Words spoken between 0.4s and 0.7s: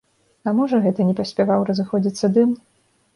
А